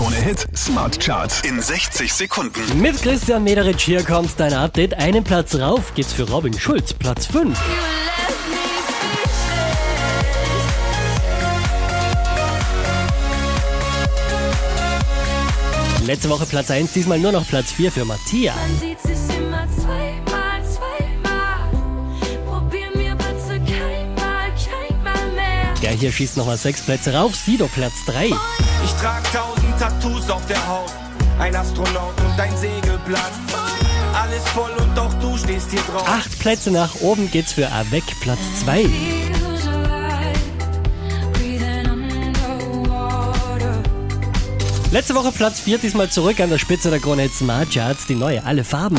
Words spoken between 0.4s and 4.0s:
Smart Charts in 60 Sekunden. Mit Christian Mederich